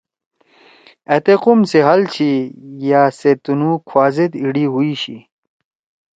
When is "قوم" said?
1.43-1.59